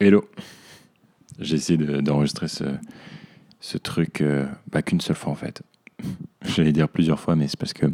[0.00, 0.28] Hello.
[1.38, 2.64] J'ai essayé de- d'enregistrer ce,
[3.60, 5.62] ce truc euh, bah, qu'une seule fois en fait.
[6.44, 7.86] J'allais dire plusieurs fois, mais c'est parce que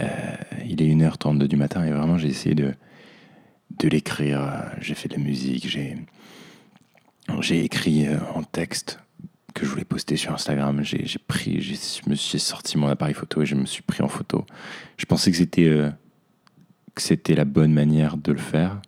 [0.00, 2.74] euh, il est 1h32 du matin et vraiment j'ai essayé de,
[3.78, 4.70] de l'écrire.
[4.80, 8.98] J'ai fait de la musique, j'ai écrit euh, en texte
[9.54, 10.82] que je voulais poster sur Instagram.
[10.82, 14.08] J'ai pris, je me suis sorti mon appareil photo et je me suis pris en
[14.08, 14.44] photo.
[14.96, 15.90] Je pensais que c'était euh,
[16.94, 18.80] que c'était la bonne manière de le faire.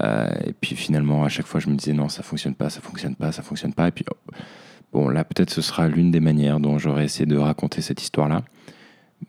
[0.00, 2.80] Euh, et puis finalement, à chaque fois, je me disais non, ça fonctionne pas, ça
[2.80, 3.88] fonctionne pas, ça fonctionne pas.
[3.88, 4.32] Et puis, oh,
[4.92, 8.44] bon, là, peut-être ce sera l'une des manières dont j'aurais essayé de raconter cette histoire-là.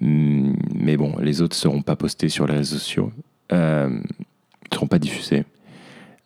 [0.02, 3.12] Hum, Mais bon, les autres ne seront pas postés sur les réseaux sociaux,
[3.52, 5.46] euh, ne seront pas diffusés.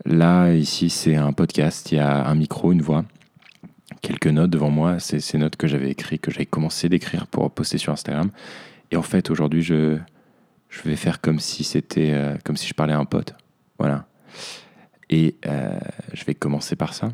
[0.06, 3.06] Là, ici, c'est un podcast, il y a un micro, une voix,
[4.02, 5.00] quelques notes devant moi.
[5.00, 8.30] C'est ces notes que j'avais écrites, que j'avais commencé d'écrire pour poster sur Instagram.
[8.92, 9.98] Et en fait, aujourd'hui, je,
[10.70, 13.34] je vais faire comme si c'était, euh, comme si je parlais à un pote.
[13.80, 14.06] Voilà.
[15.10, 15.80] Et euh,
[16.14, 17.12] je vais commencer par ça.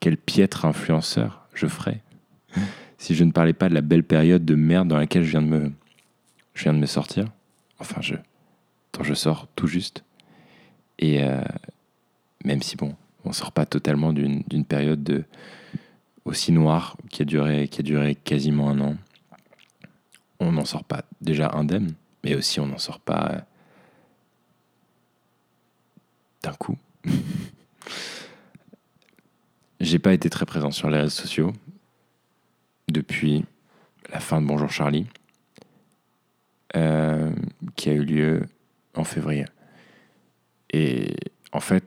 [0.00, 2.02] Quel piètre influenceur je ferais
[2.98, 5.42] si je ne parlais pas de la belle période de merde dans laquelle je viens
[5.42, 5.72] de me,
[6.54, 7.26] je viens de me sortir?
[7.78, 8.14] Enfin, je,
[8.92, 10.04] dont je sors tout juste.
[10.98, 11.42] Et euh,
[12.44, 15.24] même si, bon, on sort pas totalement d'une d'une période de,
[16.24, 18.96] aussi noire qui a, duré, qui a duré quasiment un an,
[20.40, 23.40] on n'en sort pas déjà indemne, mais aussi on n'en sort pas euh,
[26.44, 26.76] d'un coup.
[29.80, 31.52] J'ai pas été très présent sur les réseaux sociaux
[32.88, 33.44] depuis
[34.12, 35.06] la fin de Bonjour Charlie,
[36.76, 37.32] euh,
[37.76, 38.42] qui a eu lieu
[38.94, 39.46] en février.
[40.70, 41.16] Et
[41.52, 41.84] en fait,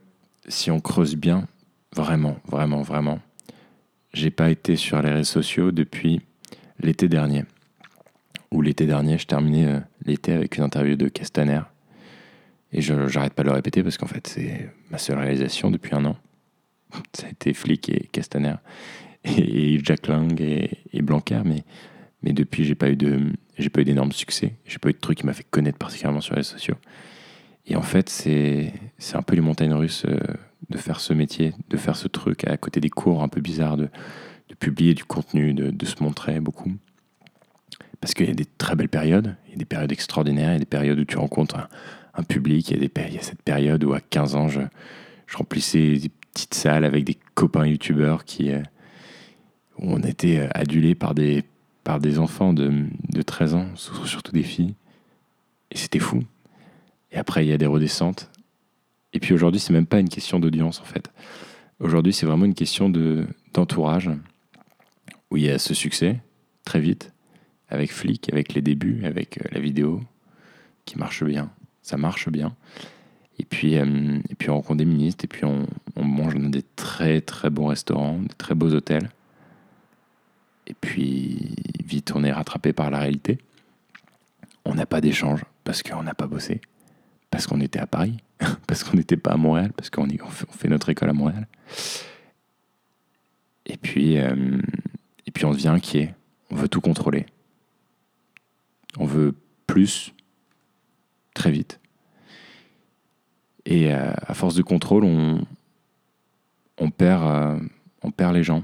[0.48, 1.46] si on creuse bien,
[1.94, 3.20] vraiment, vraiment, vraiment,
[4.12, 6.20] j'ai pas été sur les réseaux sociaux depuis
[6.80, 7.44] l'été dernier.
[8.50, 11.60] Ou l'été dernier, je terminais euh, l'été avec une interview de Castaner.
[12.72, 15.94] Et je j'arrête pas de le répéter parce qu'en fait, c'est ma seule réalisation depuis
[15.94, 16.16] un an.
[17.14, 18.54] Ça a été Flic et Castaner
[19.24, 21.64] et, Jack Lang et, et Blanquer, mais,
[22.22, 24.54] mais depuis, j'ai pas eu de, j'ai pas eu d'énormes succès.
[24.66, 26.76] J'ai pas eu de truc qui m'a fait connaître particulièrement sur les sociaux.
[27.66, 30.18] Et en fait, c'est, c'est un peu les montagnes russes euh,
[30.70, 33.76] de faire ce métier, de faire ce truc à côté des cours un peu bizarres,
[33.76, 33.88] de,
[34.48, 36.72] de publier du contenu, de, de se montrer beaucoup.
[38.00, 40.54] Parce qu'il y a des très belles périodes, il y a des périodes extraordinaires, il
[40.54, 41.68] y a des périodes où tu rencontres un,
[42.18, 44.60] un public, il y, a des, cette période où à 15 ans, je,
[45.34, 48.60] remplissais des petites salles avec des copains youtubeurs qui, euh,
[49.78, 51.44] on était euh, adulés par des,
[52.18, 54.74] enfants de, de 13 ans, surtout des filles.
[55.70, 56.24] Et c'était fou.
[57.12, 58.30] Et après, il y a des redescentes.
[59.12, 61.10] Et puis aujourd'hui, c'est même pas une question d'audience en fait.
[61.78, 64.10] Aujourd'hui, c'est vraiment une question de, d'entourage
[65.30, 66.20] où il y a ce succès
[66.64, 67.12] très vite
[67.68, 70.02] avec Flick, avec les débuts, avec euh, la vidéo
[70.84, 71.50] qui marche bien.
[71.88, 72.54] Ça marche bien.
[73.38, 75.66] Et puis, euh, et puis on rencontre des ministres, et puis on,
[75.96, 79.10] mange dans des très très bons restaurants, des très beaux hôtels.
[80.66, 83.38] Et puis, vite, on est rattrapé par la réalité.
[84.66, 86.60] On n'a pas d'échange parce qu'on n'a pas bossé,
[87.30, 88.18] parce qu'on était à Paris,
[88.66, 90.06] parce qu'on n'était pas à Montréal, parce qu'on
[90.50, 91.48] fait notre école à Montréal.
[93.64, 94.60] Et puis, euh,
[95.26, 96.14] et puis on devient inquiet.
[96.50, 97.24] On veut tout contrôler.
[98.98, 99.34] On veut
[99.66, 100.12] plus,
[101.38, 101.80] très vite.
[103.64, 105.46] Et euh, à force de contrôle, on,
[106.78, 107.60] on, perd, euh,
[108.02, 108.62] on perd les gens.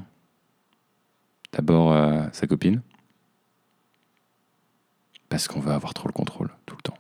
[1.53, 2.83] D'abord euh, sa copine,
[5.29, 6.99] parce qu'on veut avoir trop le contrôle tout le temps.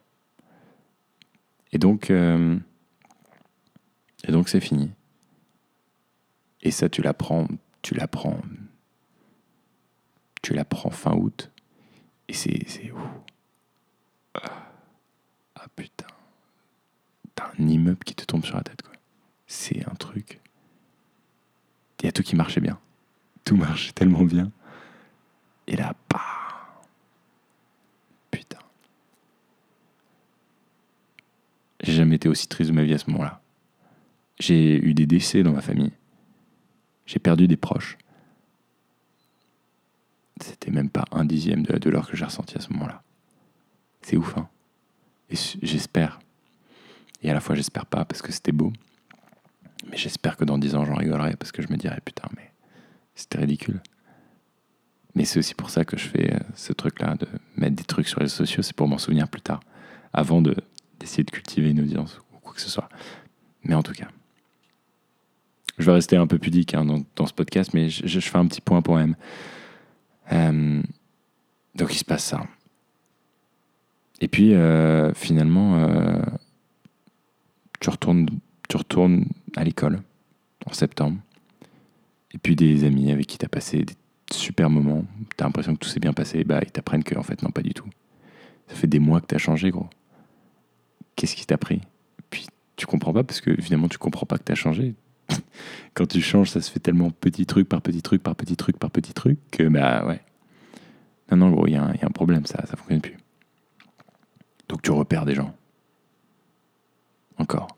[1.72, 2.60] Et donc, et
[4.28, 4.92] donc c'est fini.
[6.62, 7.48] Et ça, tu l'apprends,
[7.82, 8.38] tu l'apprends,
[10.40, 11.50] tu l'apprends fin août.
[12.28, 13.23] Et c'est, c'est ouf.
[15.76, 16.06] Putain,
[17.34, 18.92] t'as un immeuble qui te tombe sur la tête quoi.
[19.46, 20.40] C'est un truc.
[22.00, 22.78] Il y a tout qui marchait bien
[23.44, 24.50] tout marchait tellement bien.
[25.66, 26.20] Et là, bah,
[28.30, 28.58] putain.
[31.82, 33.40] J'ai jamais été aussi triste de ma vie à ce moment-là.
[34.38, 35.92] J'ai eu des décès dans ma famille.
[37.06, 37.96] J'ai perdu des proches.
[40.40, 43.02] C'était même pas un dixième de la douleur que j'ai ressentie à ce moment-là.
[44.02, 44.48] C'est ouf, hein.
[45.62, 46.20] J'espère.
[47.22, 48.72] Et à la fois, j'espère pas parce que c'était beau.
[49.90, 52.50] Mais j'espère que dans dix ans, j'en rigolerai parce que je me dirai, putain, mais
[53.14, 53.80] c'était ridicule.
[55.14, 57.26] Mais c'est aussi pour ça que je fais euh, ce truc-là, de
[57.56, 59.60] mettre des trucs sur les réseaux sociaux, c'est pour m'en souvenir plus tard,
[60.12, 60.56] avant de,
[60.98, 62.88] d'essayer de cultiver une audience ou quoi que ce soit.
[63.62, 64.08] Mais en tout cas,
[65.78, 68.46] je vais rester un peu pudique hein, dans, ce podcast, mais je, je fais un
[68.46, 69.14] petit point pour M.
[70.32, 70.82] Euh,
[71.74, 72.44] donc il se passe ça.
[74.20, 76.22] Et puis euh, finalement, euh,
[77.80, 78.28] tu, retournes,
[78.68, 79.26] tu retournes
[79.56, 80.00] à l'école,
[80.66, 81.18] en septembre.
[82.32, 83.94] Et puis des amis avec qui tu as passé des
[84.32, 85.04] super moments.
[85.36, 86.44] Tu as l'impression que tout s'est bien passé.
[86.44, 87.88] Bah, ils t'apprennent que, en fait, non, pas du tout.
[88.68, 89.88] Ça fait des mois que tu as changé, gros.
[91.16, 91.80] Qu'est-ce qui t'a pris?
[92.30, 92.46] Puis
[92.76, 94.94] tu comprends pas parce que, évidemment, tu comprends pas que tu as changé.
[95.94, 98.78] Quand tu changes, ça se fait tellement petit truc par petit truc par petit truc
[98.78, 100.20] par petit truc que, bah ouais.
[101.30, 103.16] Non, non, gros, il y, a un problème, ça, ça fonctionne plus.
[104.68, 105.54] Donc tu repères des gens.
[107.38, 107.68] Encore.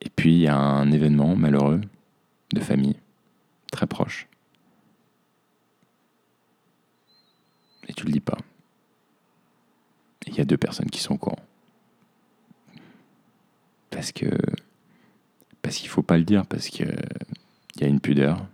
[0.00, 1.80] Et puis il y a un événement malheureux
[2.52, 2.96] de famille,
[3.70, 4.28] très proche.
[7.88, 8.38] Et tu le dis pas.
[10.26, 11.42] Il y a deux personnes qui sont au courant.
[13.90, 14.26] Parce que.
[15.62, 16.92] Parce qu'il faut pas le dire, parce qu'il
[17.76, 18.46] y a une pudeur,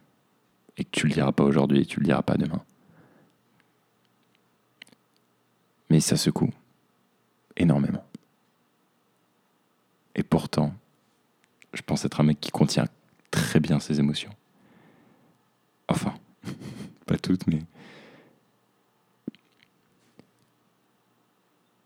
[0.76, 2.62] et que tu le diras pas aujourd'hui et tu le diras pas demain.
[5.90, 6.50] Mais ça secoue
[7.56, 8.04] énormément.
[10.14, 10.74] Et pourtant,
[11.72, 12.86] je pense être un mec qui contient
[13.30, 14.30] très bien ses émotions.
[15.88, 16.14] Enfin,
[17.06, 17.60] pas toutes, mais...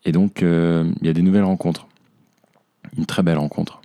[0.05, 1.87] Et donc, euh, il y a des nouvelles rencontres.
[2.97, 3.81] Une très belle rencontre.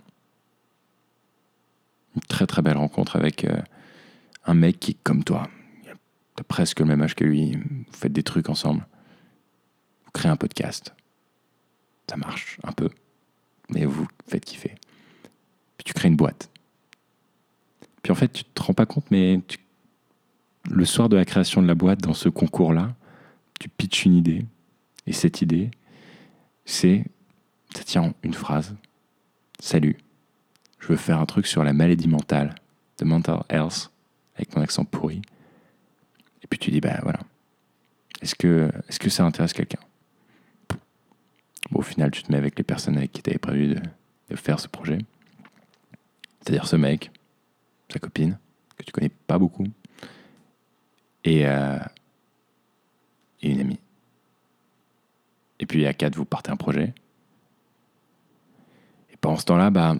[2.16, 3.60] Une très très belle rencontre avec euh,
[4.44, 5.48] un mec qui est comme toi.
[6.34, 7.56] T'as presque le même âge que lui.
[7.56, 8.84] Vous faites des trucs ensemble.
[10.18, 10.92] Créez un podcast.
[12.10, 12.90] Ça marche un peu.
[13.68, 14.74] Mais vous faites kiffer.
[15.76, 16.50] Puis tu crées une boîte.
[18.02, 19.40] Puis en fait, tu te rends pas compte, mais
[20.68, 22.96] le soir de la création de la boîte, dans ce concours-là,
[23.60, 24.44] tu pitches une idée.
[25.06, 25.70] Et cette idée,
[26.64, 27.04] c'est,
[27.72, 28.74] ça tient une phrase.
[29.60, 29.98] Salut,
[30.80, 32.56] je veux faire un truc sur la maladie mentale,
[32.96, 33.92] the mental health,
[34.34, 35.22] avec mon accent pourri.
[36.42, 37.20] Et puis tu dis, bah voilà,
[38.20, 39.78] est-ce que, est que ça intéresse quelqu'un?
[41.74, 43.74] Au final, tu te mets avec les personnes avec qui tu avais prévu
[44.30, 44.98] de faire ce projet.
[46.40, 47.10] C'est-à-dire ce mec,
[47.92, 48.38] sa copine,
[48.76, 49.66] que tu connais pas beaucoup,
[51.24, 51.78] et, euh,
[53.42, 53.80] et une amie.
[55.60, 56.94] Et puis à quatre, vous partez un projet.
[59.10, 59.96] Et pendant ce temps-là, bah,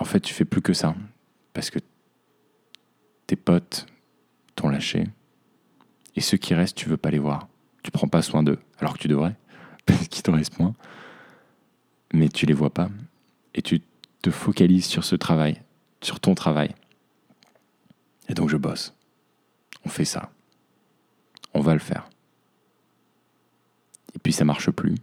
[0.00, 0.94] en fait, tu fais plus que ça.
[1.52, 1.78] Parce que
[3.26, 3.86] tes potes
[4.56, 5.06] t'ont lâché.
[6.16, 7.48] Et ceux qui restent, tu veux pas les voir.
[7.82, 9.34] Tu prends pas soin d'eux, alors que tu devrais,
[9.86, 10.74] parce qu'il t'en reste moins.
[12.12, 12.90] Mais tu les vois pas.
[13.54, 13.80] Et tu
[14.22, 15.60] te focalises sur ce travail,
[16.00, 16.74] sur ton travail.
[18.28, 18.94] Et donc je bosse.
[19.84, 20.30] On fait ça.
[21.54, 22.08] On va le faire.
[24.14, 24.94] Et puis ça marche plus.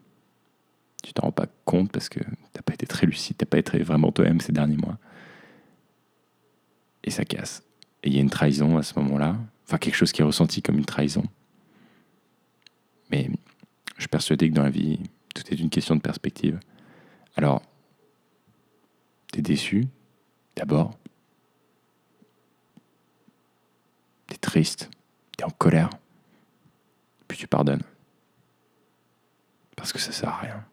[1.03, 2.19] Tu t'en rends pas compte parce que
[2.53, 4.97] t'as pas été très lucide, t'as pas été vraiment toi-même ces derniers mois.
[7.03, 7.63] Et ça casse.
[8.03, 9.37] Et il y a une trahison à ce moment-là.
[9.65, 11.23] Enfin, quelque chose qui est ressenti comme une trahison.
[13.11, 13.29] Mais
[13.95, 14.99] je suis persuadé que dans la vie,
[15.33, 16.59] tout est une question de perspective.
[17.39, 17.61] Alors,
[19.31, 19.87] t'es déçu,
[20.57, 20.99] d'abord.
[24.27, 24.89] T'es triste,
[25.37, 25.89] t'es en colère.
[27.29, 27.83] Puis tu pardonnes.
[29.77, 30.65] Parce que ça sert à rien.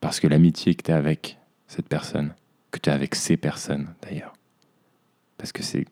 [0.00, 1.38] Parce que l'amitié que tu as avec
[1.68, 2.34] cette personne,
[2.70, 4.34] que tu as avec ces personnes d'ailleurs,
[5.38, 5.86] parce que c'est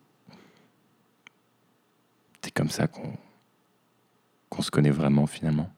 [2.42, 3.16] c'est comme ça qu'on
[4.50, 5.70] qu'on se connaît vraiment finalement.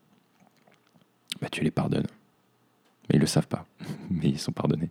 [1.40, 2.08] Bah tu les pardonnes.
[3.08, 3.66] Mais ils le savent pas.
[4.10, 4.88] Mais ils sont pardonnés.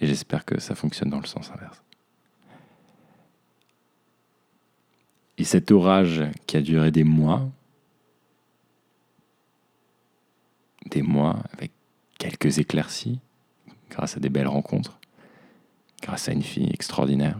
[0.00, 1.82] Et j'espère que ça fonctionne dans le sens inverse.
[5.38, 7.48] Et cet orage qui a duré des mois,
[10.86, 11.70] des mois avec
[12.18, 13.20] quelques éclaircies,
[13.90, 14.98] grâce à des belles rencontres,
[16.02, 17.38] grâce à une fille extraordinaire.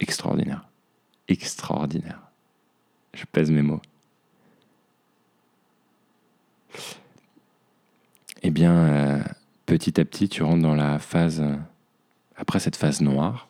[0.00, 0.68] Extraordinaire.
[1.26, 2.20] Extraordinaire.
[3.12, 3.82] Je pèse mes mots.
[8.42, 9.22] Eh bien, euh,
[9.66, 11.42] petit à petit, tu rentres dans la phase,
[12.36, 13.48] après cette phase noire,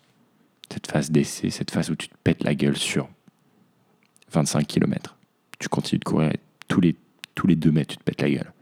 [0.73, 3.09] cette phase d'essai, cette phase où tu te pètes la gueule sur
[4.33, 5.17] 25 km.
[5.59, 6.33] Tu continues de courir,
[6.69, 6.97] tous les,
[7.35, 8.53] tous les deux mètres, tu te pètes la gueule.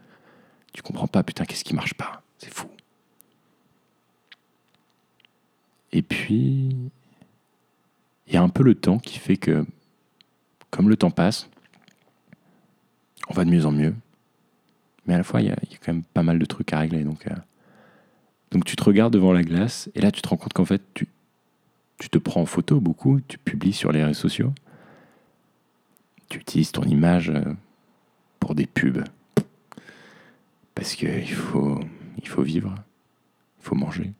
[0.73, 2.67] Tu comprends pas, putain, qu'est-ce qui marche pas C'est fou.
[5.91, 6.75] Et puis,
[8.27, 9.65] il y a un peu le temps qui fait que,
[10.69, 11.49] comme le temps passe,
[13.29, 13.95] on va de mieux en mieux.
[15.07, 17.03] Mais à la fois, il y, a, quand même pas mal de trucs à régler.
[17.03, 17.35] Donc, euh,
[18.51, 20.81] donc tu te regardes devant la glace et là, tu te rends compte qu'en fait,
[20.93, 21.07] tu,
[21.97, 24.53] tu te prends en photo beaucoup, tu publies sur les réseaux sociaux.
[26.29, 27.41] Tu utilises ton image euh,
[28.39, 29.03] pour des pubs.
[30.75, 31.79] Parce qu'il faut,
[32.17, 32.75] il faut vivre,
[33.59, 34.11] il faut manger.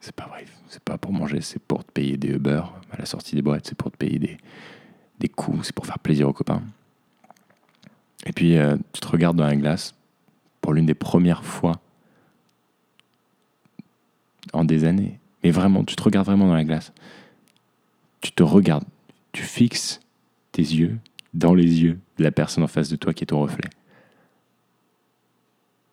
[0.00, 0.28] C'est pas
[0.68, 3.66] c'est pas pour manger, c'est pour te payer des Uber à la sortie des boîtes,
[3.66, 4.36] c'est pour te payer des,
[5.20, 6.62] des coups, c'est pour faire plaisir aux copains.
[8.26, 9.94] Et puis, euh, tu te regardes dans la glace,
[10.60, 11.80] pour l'une des premières fois
[14.52, 15.18] en des années.
[15.42, 16.92] Mais vraiment, tu te regardes vraiment dans la glace.
[18.20, 18.84] Tu te regardes,
[19.32, 20.00] tu fixes
[20.52, 20.98] tes yeux
[21.34, 23.70] dans les yeux de la personne en face de toi qui est ton reflet.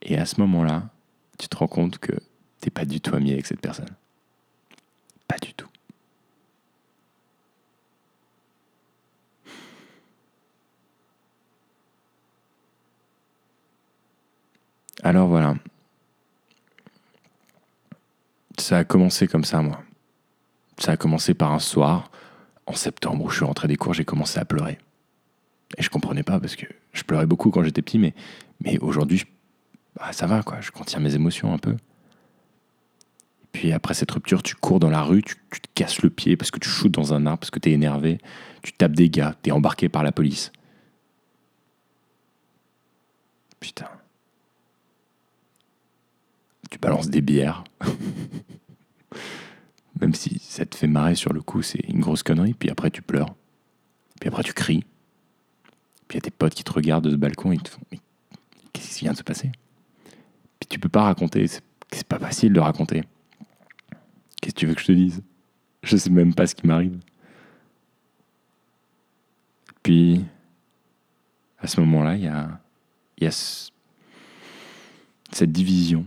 [0.01, 0.89] Et à ce moment-là,
[1.38, 2.13] tu te rends compte que
[2.62, 3.89] t'es pas du tout ami avec cette personne.
[5.27, 5.68] Pas du tout.
[15.03, 15.56] Alors voilà.
[18.58, 19.82] Ça a commencé comme ça, moi.
[20.77, 22.12] Ça a commencé par un soir,
[22.65, 24.77] en septembre, où je suis rentré des cours, j'ai commencé à pleurer.
[25.77, 28.13] Et je comprenais pas, parce que je pleurais beaucoup quand j'étais petit, mais,
[28.63, 29.24] mais aujourd'hui,
[29.96, 30.60] bah, ça va, quoi.
[30.62, 31.77] Je contiens mes émotions un peu.
[33.51, 36.51] Puis après cette rupture, tu cours dans la rue, tu, te casses le pied parce
[36.51, 38.20] que tu shootes dans un arbre, parce que tu es énervé,
[38.62, 40.51] tu tapes des gars, tu es embarqué par la police.
[43.60, 43.89] Putain
[46.69, 47.63] tu balances des bières.
[50.01, 52.53] Même si ça te fait marrer sur le coup, c'est une grosse connerie.
[52.53, 53.35] Puis après, tu pleures.
[54.19, 54.85] Puis après, tu cries.
[56.07, 57.69] Puis il y a tes potes qui te regardent de ce balcon et ils te
[57.69, 57.81] font
[58.73, 59.51] qu'est-ce qui vient de se passer?
[60.59, 61.45] Puis tu peux pas raconter.
[61.47, 63.03] C'est pas facile de raconter.
[64.41, 65.21] Qu'est-ce que tu veux que je te dise?
[65.83, 66.97] Je sais même pas ce qui m'arrive.
[69.83, 70.23] Puis,
[71.57, 73.31] à ce moment-là, il y a
[75.31, 76.05] cette division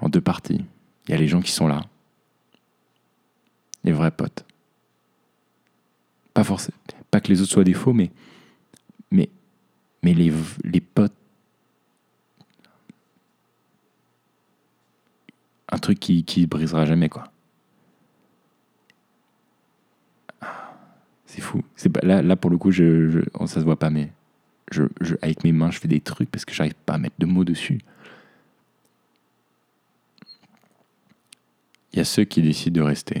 [0.00, 0.64] en deux parties.
[1.06, 1.84] Il y a les gens qui sont là,
[3.84, 4.44] les vrais potes.
[6.34, 6.76] Pas forcément,
[7.10, 8.10] pas que les autres soient des faux, mais,
[9.10, 9.28] mais,
[10.02, 10.32] mais les,
[10.64, 11.12] les potes.
[15.70, 17.30] Un truc qui, qui brisera jamais, quoi.
[21.26, 21.62] C'est fou.
[21.76, 24.10] C'est là, là, pour le coup, je, je, ça se voit pas, mais
[24.70, 24.84] je,
[25.20, 27.44] avec mes mains, je fais des trucs parce que j'arrive pas à mettre de mots
[27.44, 27.80] dessus.
[31.92, 33.18] Il y a ceux qui décident de rester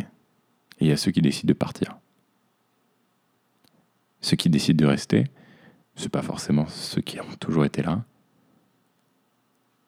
[0.80, 1.98] et il y a ceux qui décident de partir.
[4.20, 5.24] Ceux qui décident de rester,
[5.96, 8.04] c'est pas forcément ceux qui ont toujours été là.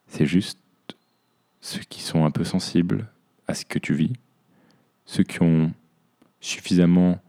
[0.07, 0.59] C'est juste
[1.61, 3.09] ceux qui sont un peu sensibles
[3.47, 4.13] à ce que tu vis,
[5.05, 5.73] ceux qui ont
[6.41, 7.21] suffisamment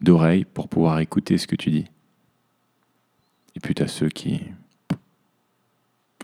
[0.00, 1.86] d'oreilles pour pouvoir écouter ce que tu dis.
[3.54, 4.42] Et puis tu as ceux qui...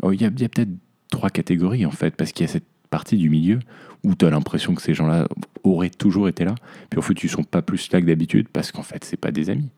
[0.02, 0.70] Oh, il y a peut-être
[1.10, 3.58] trois catégories en fait, parce qu'il y a cette partie du milieu
[4.04, 5.26] où tu as l'impression que ces gens-là
[5.64, 6.54] auraient toujours été là,
[6.90, 9.32] puis en fait, ils sont pas plus là que d'habitude parce qu'en fait, c'est pas
[9.32, 9.70] des amis.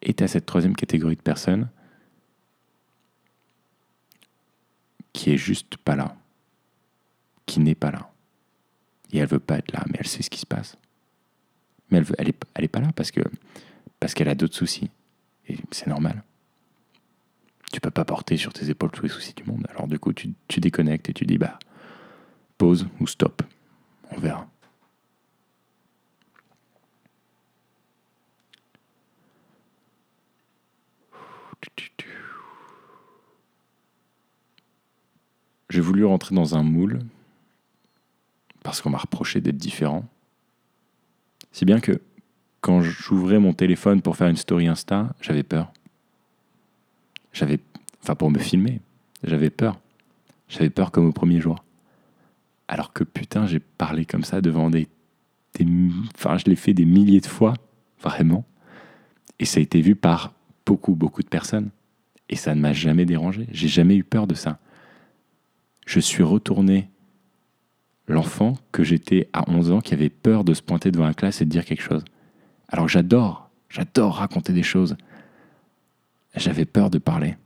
[0.00, 1.68] Et tu as cette troisième catégorie de personnes
[5.12, 6.16] qui est juste pas là,
[7.44, 8.10] qui n'est pas là.
[9.12, 10.78] Et elle veut pas être là, mais elle sait ce qui se passe.
[11.90, 12.14] Mais elle, veut,
[12.54, 13.10] elle, pas là parce
[14.14, 14.90] qu'elle a d'autres soucis.
[15.48, 16.22] Et c'est normal
[17.72, 19.66] tu peux pas porter sur tes épaules tous les soucis du monde.
[19.70, 21.58] Alors du coup, tu, tu déconnectes et tu dis bah
[22.56, 23.42] pause ou stop.
[24.10, 24.48] On verra.
[35.70, 37.00] J'ai voulu rentrer dans un moule
[38.62, 40.04] parce qu'on m'a reproché d'être différent.
[41.52, 42.00] Si bien que
[42.60, 45.72] quand j'ouvrais mon téléphone pour faire une story Insta, j'avais peur.
[47.38, 47.60] J'avais,
[48.02, 48.80] enfin pour me filmer,
[49.22, 49.78] j'avais peur.
[50.48, 51.64] J'avais peur comme au premier jour.
[52.66, 54.88] Alors que putain, j'ai parlé comme ça devant des,
[55.54, 55.66] des
[56.16, 57.54] enfin je l'ai fait des milliers de fois,
[58.02, 58.44] vraiment.
[59.38, 60.32] Et ça a été vu par
[60.66, 61.70] beaucoup, beaucoup de personnes.
[62.28, 63.46] Et ça ne m'a jamais dérangé.
[63.52, 64.58] J'ai jamais eu peur de ça.
[65.86, 66.90] Je suis retourné
[68.08, 71.40] l'enfant que j'étais à 11 ans qui avait peur de se pointer devant la classe
[71.40, 72.04] et de dire quelque chose.
[72.68, 74.96] Alors j'adore, j'adore raconter des choses.
[76.38, 77.36] J'avais peur de parler.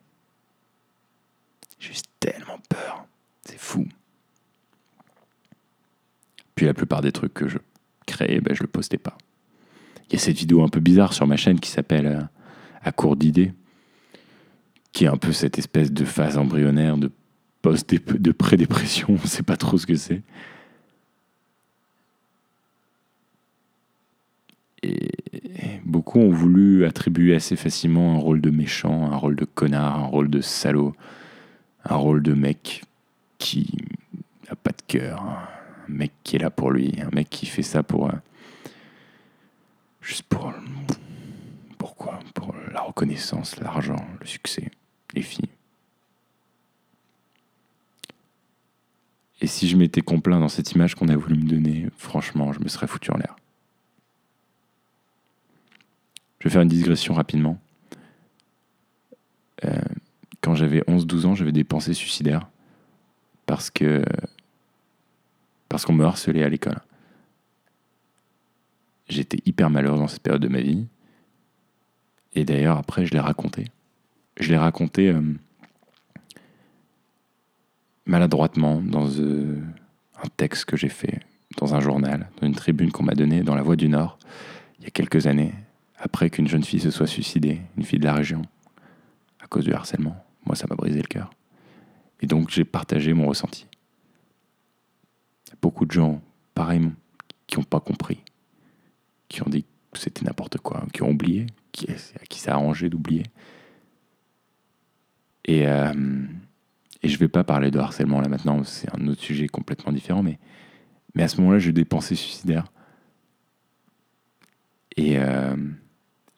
[1.79, 3.07] J'ai tellement peur.
[3.45, 3.87] C'est fou.
[6.55, 7.59] Puis la plupart des trucs que je
[8.07, 9.17] créais, ben, je le postais pas.
[10.09, 12.21] Il y a cette vidéo un peu bizarre sur ma chaîne qui s'appelle euh,
[12.83, 13.53] À court d'idées,
[14.93, 17.11] qui est un peu cette espèce de phase embryonnaire de
[17.63, 20.23] post de pré-dépression, on ne sait pas trop ce que c'est.
[24.83, 25.12] Et
[25.93, 30.07] beaucoup ont voulu attribuer assez facilement un rôle de méchant, un rôle de connard, un
[30.07, 30.97] rôle de salaud,
[31.85, 32.83] un rôle de mec
[33.39, 33.77] qui
[34.49, 37.63] n'a pas de cœur, un mec qui est là pour lui, un mec qui fait
[37.63, 38.09] ça pour.
[38.09, 38.17] Euh,
[40.01, 40.53] juste pour.
[41.77, 42.21] Pourquoi?
[42.35, 44.71] Pour la reconnaissance, l'argent, le succès,
[45.15, 45.51] les filles.
[49.43, 52.61] Et si je m'étais complaint dans cette image qu'on a voulu me donner, franchement, je
[52.61, 53.37] me serais foutu en l'air.
[56.43, 57.57] Je vais faire une digression rapidement.
[59.65, 59.79] Euh,
[60.55, 62.49] j'avais 11-12 ans, j'avais des pensées suicidaires
[63.47, 64.03] parce que
[65.69, 66.81] parce qu'on me harcelait à l'école.
[69.09, 70.89] J'étais hyper malheureux dans cette période de ma vie.
[72.33, 73.67] Et d'ailleurs, après, je l'ai raconté.
[74.37, 75.23] Je l'ai raconté euh,
[78.05, 79.63] maladroitement dans euh,
[80.21, 81.21] un texte que j'ai fait
[81.57, 84.19] dans un journal, dans une tribune qu'on m'a donnée dans La Voix du Nord,
[84.81, 85.55] il y a quelques années,
[86.03, 88.43] après qu'une jeune fille se soit suicidée, une fille de la région,
[89.39, 90.17] à cause du harcèlement.
[90.45, 91.31] Moi, ça m'a brisé le cœur.
[92.21, 93.67] Et donc, j'ai partagé mon ressenti.
[95.63, 96.21] Beaucoup de gens,
[96.55, 96.91] pareil,
[97.47, 98.19] qui n'ont pas compris,
[99.29, 102.89] qui ont dit que c'était n'importe quoi, qui ont oublié, qui, à qui ça arrangé
[102.89, 103.23] d'oublier.
[105.45, 106.25] Et, euh,
[107.03, 109.93] et je ne vais pas parler de harcèlement là maintenant, c'est un autre sujet complètement
[109.93, 110.41] différent, mais,
[111.15, 112.67] mais à ce moment-là, j'ai eu des pensées suicidaires.
[114.97, 115.55] Et, euh,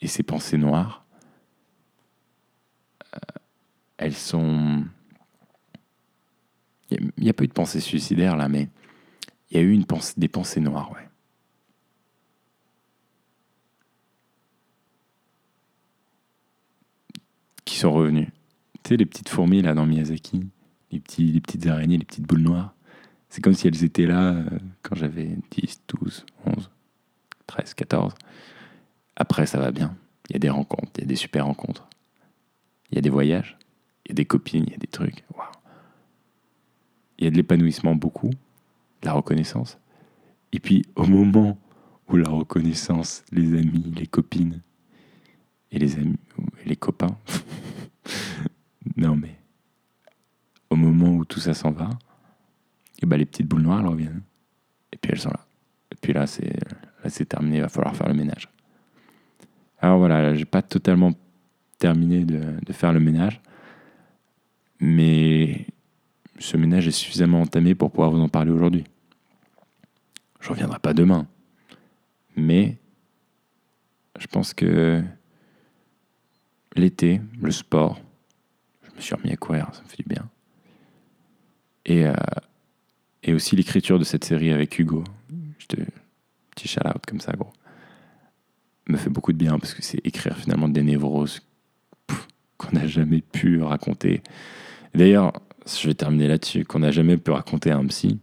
[0.04, 1.06] et ces pensées noires,
[3.14, 3.18] euh,
[3.96, 4.84] elles sont...
[6.90, 8.68] Il n'y a, pas eu de pensées suicidaires là, mais
[9.50, 11.08] il y a eu pensée, des pensées noires, ouais.
[17.64, 18.30] Qui sont revenues.
[18.82, 20.46] Tu sais, les petites fourmis là dans Miyazaki,
[20.92, 22.74] les petites araignées, les petites boules noires.
[23.30, 24.44] C'est comme si elles étaient là euh,
[24.82, 26.70] quand j'avais 10, 12, 11,
[27.46, 28.14] 13, 14.
[29.16, 29.96] Après, ça va bien.
[30.28, 31.88] Il y a des rencontres, il y a des super rencontres.
[32.90, 33.58] Il y a des voyages,
[34.04, 35.24] il y a des copines, il y a des trucs.
[37.18, 39.78] Il y a de l'épanouissement beaucoup, de la reconnaissance.
[40.52, 41.58] Et puis, au moment
[42.08, 44.60] où la reconnaissance, les amis, les copines
[45.70, 46.18] et les amis,
[46.66, 47.16] les copains,
[48.96, 49.36] non mais,
[50.70, 51.90] au moment où tout ça s'en va,
[53.02, 54.22] et ben les petites boules noires reviennent.
[54.92, 55.46] Et puis elles sont là.
[55.92, 58.48] Et puis là, c'est terminé, il va falloir faire le ménage.
[59.84, 61.12] Alors voilà, j'ai pas totalement
[61.78, 63.42] terminé de, faire le ménage,
[64.80, 65.66] mais
[66.38, 68.84] ce ménage est suffisamment entamé pour pouvoir vous en parler aujourd'hui.
[70.40, 71.26] Je reviendrai pas demain,
[72.34, 72.78] mais
[74.18, 75.02] je pense que
[76.76, 78.00] l'été, le sport,
[78.84, 80.30] je me suis remis à courir, ça me fait du bien.
[81.84, 82.14] Et, euh,
[83.22, 85.04] et aussi l'écriture de cette série avec Hugo.
[85.58, 85.76] Je te,
[86.52, 87.52] petit shout-out comme ça, gros
[88.88, 91.40] me fait beaucoup de bien parce que c'est écrire finalement des névroses
[92.58, 94.22] qu'on n'a jamais pu raconter.
[94.94, 95.32] D'ailleurs,
[95.66, 98.20] je vais terminer là-dessus, qu'on n'a jamais pu raconter à un psy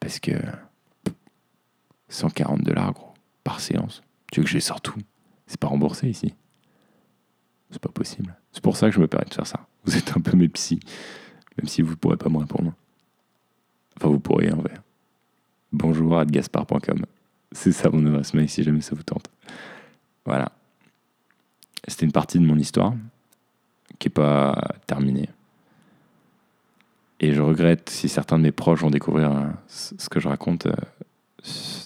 [0.00, 0.32] parce que
[2.08, 4.02] 140 dollars, gros, par séance.
[4.32, 4.98] Tu veux que je les sorte tout
[5.46, 6.34] C'est pas remboursé ici.
[7.70, 8.36] C'est pas possible.
[8.52, 9.66] C'est pour ça que je me permets de faire ça.
[9.84, 10.80] Vous êtes un peu mes psys,
[11.56, 12.72] même si vous ne pourrez pas me répondre.
[13.96, 14.74] Enfin, vous pourriez en vrai.
[15.72, 17.04] Bonjour à gaspard.com.
[17.52, 19.30] C'est ça mon adresse mail si jamais ça vous tente.
[20.24, 20.52] Voilà.
[21.86, 22.94] C'était une partie de mon histoire
[23.98, 25.28] qui n'est pas terminée.
[27.20, 30.66] Et je regrette si certains de mes proches vont découvrir euh, ce que je raconte
[30.66, 30.72] euh,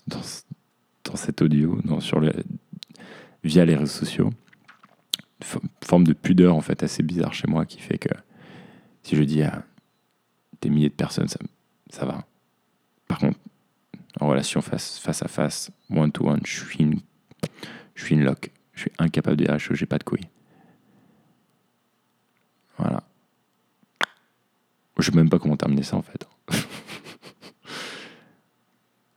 [0.07, 2.21] dans, cet audio, sur
[3.43, 4.31] via les réseaux sociaux.
[5.85, 8.09] Forme de pudeur en fait assez bizarre chez moi qui fait que
[9.03, 9.63] si je dis à
[10.61, 11.39] des milliers de personnes, ça,
[11.91, 12.25] ça va.
[13.07, 13.39] Par contre,
[14.21, 17.01] en relation face, face à face, one to one, je suis une
[17.95, 18.51] je suis une loque.
[18.73, 20.29] Je suis incapable de je j'ai pas de couilles.
[22.77, 23.05] Voilà.
[24.99, 26.29] Je sais même pas comment terminer ça en fait.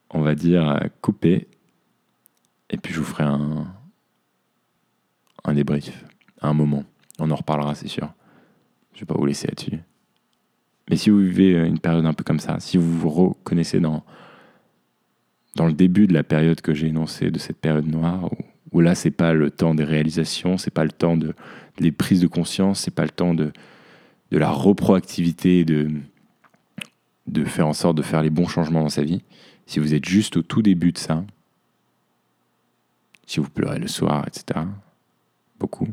[0.10, 1.48] On va dire euh, couper.
[2.70, 3.74] Et puis je vous ferai un,
[5.44, 6.06] un débrief
[6.42, 6.84] à un moment.
[7.20, 8.14] On en reparlera, c'est sûr.
[8.94, 9.80] Je vais pas vous laisser là-dessus.
[10.90, 14.04] Mais si vous vivez une période un peu comme ça, si vous vous reconnaissez dans,
[15.56, 18.38] dans le début de la période que j'ai énoncée, de cette période noire, où
[18.78, 21.34] où là, c'est pas le temps des réalisations, c'est pas le temps de,
[21.80, 23.52] des prises de conscience, c'est pas le temps de,
[24.30, 25.90] de la reproactivité, de,
[27.26, 29.24] de faire en sorte de faire les bons changements dans sa vie.
[29.66, 31.26] Si vous êtes juste au tout début de ça,
[33.26, 34.68] si vous pleurez le soir, etc.,
[35.60, 35.88] beaucoup,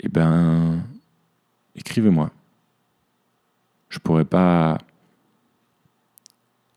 [0.00, 0.82] eh ben,
[1.76, 2.30] écrivez-moi.
[3.90, 4.78] Je pourrais pas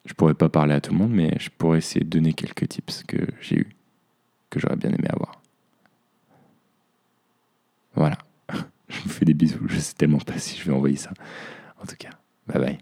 [0.04, 2.68] je pourrais pas parler à tout le monde, mais je pourrais essayer de donner quelques
[2.68, 3.77] tips que j'ai eu,
[4.50, 5.42] que j'aurais bien aimé avoir.
[7.96, 8.18] Voilà.
[8.90, 9.68] je vous fais des bisous.
[9.68, 11.12] Je sais tellement pas si je vais envoyer ça.
[11.82, 12.12] En tout cas,
[12.48, 12.78] bye bye.